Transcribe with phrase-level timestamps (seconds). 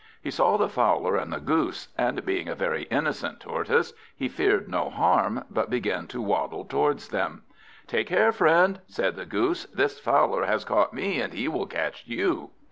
[0.19, 4.67] He saw the Fowler and the Goose, and being a very innocent Tortoise, he feared
[4.67, 7.43] no harm, but began to waddle towards them.
[7.85, 9.65] "Take care, friend!" said the Goose.
[9.65, 12.49] "This Fowler has caught me, and he will catch you!"